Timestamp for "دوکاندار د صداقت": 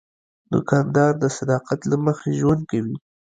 0.53-1.79